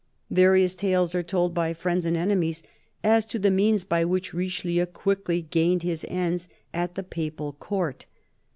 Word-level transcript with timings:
Various 0.31 0.73
tales 0.73 1.13
are 1.13 1.21
told, 1.21 1.53
by 1.53 1.75
friends 1.75 2.07
and 2.07 2.17
enemies, 2.17 2.63
as 3.03 3.23
to 3.27 3.37
the 3.37 3.51
means 3.51 3.83
by 3.83 4.03
which 4.03 4.33
Richelieu 4.33 4.87
quickly 4.87 5.43
gained 5.43 5.83
his 5.83 6.07
ends 6.09 6.47
at 6.73 6.95
the 6.95 7.03
Papal 7.03 7.53
Court. 7.53 8.07